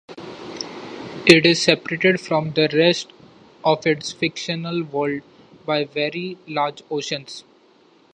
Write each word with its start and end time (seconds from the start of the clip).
It 1.27 1.45
is 1.45 1.61
separated 1.61 2.19
from 2.19 2.53
the 2.53 2.67
rest 2.73 3.13
of 3.63 3.85
its 3.85 4.11
fictional 4.11 4.81
world 4.81 5.21
by 5.63 5.83
very 5.85 6.39
large 6.47 6.81
oceans. 6.89 7.43